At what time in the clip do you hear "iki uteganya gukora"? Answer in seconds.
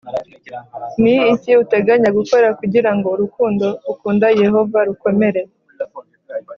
1.33-2.47